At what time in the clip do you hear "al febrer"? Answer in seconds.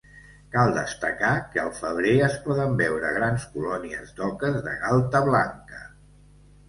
1.63-2.15